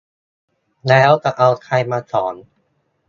[0.89, 2.35] แล้วจะเอาใครมาสอน?